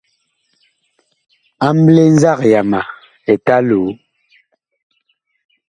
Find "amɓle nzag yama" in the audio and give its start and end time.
1.67-2.81